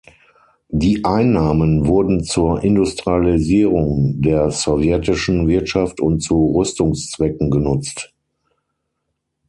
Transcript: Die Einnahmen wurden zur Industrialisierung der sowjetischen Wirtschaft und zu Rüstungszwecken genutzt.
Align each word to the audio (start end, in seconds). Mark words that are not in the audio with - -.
Die 0.71 1.05
Einnahmen 1.05 1.85
wurden 1.85 2.23
zur 2.23 2.63
Industrialisierung 2.63 4.19
der 4.19 4.49
sowjetischen 4.49 5.47
Wirtschaft 5.47 5.99
und 6.01 6.21
zu 6.21 6.55
Rüstungszwecken 6.57 7.51
genutzt. 7.51 8.11